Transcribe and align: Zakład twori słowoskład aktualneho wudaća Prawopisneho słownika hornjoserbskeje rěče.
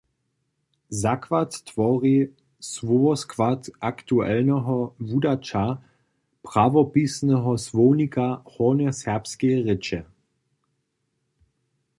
Zakład 0.89 1.63
twori 1.65 2.33
słowoskład 2.59 3.69
aktualneho 3.79 4.75
wudaća 5.11 5.63
Prawopisneho 6.47 7.51
słownika 7.65 8.25
hornjoserbskeje 8.51 9.57
rěče. 9.67 9.99